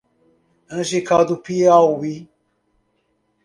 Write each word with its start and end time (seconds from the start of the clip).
Angical 0.71 1.21
do 1.27 1.37
Piauí 1.37 2.15